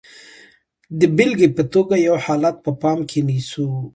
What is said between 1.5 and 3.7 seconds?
په توګه یو حالت په پام کې نیسو.